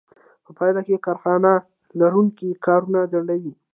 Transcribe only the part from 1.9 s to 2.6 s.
لرونکي